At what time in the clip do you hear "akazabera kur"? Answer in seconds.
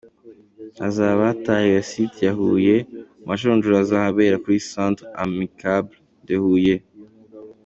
3.77-4.55